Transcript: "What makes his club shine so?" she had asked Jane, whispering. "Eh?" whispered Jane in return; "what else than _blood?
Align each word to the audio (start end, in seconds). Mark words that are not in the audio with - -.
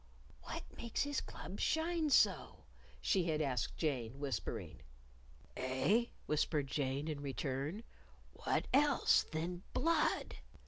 "What 0.41 0.63
makes 0.77 1.03
his 1.03 1.21
club 1.21 1.59
shine 1.59 2.09
so?" 2.09 2.65
she 3.01 3.25
had 3.25 3.39
asked 3.39 3.77
Jane, 3.77 4.19
whispering. 4.19 4.81
"Eh?" 5.55 6.05
whispered 6.25 6.65
Jane 6.65 7.07
in 7.07 7.21
return; 7.21 7.83
"what 8.33 8.65
else 8.73 9.21
than 9.31 9.61
_blood? 9.75 10.33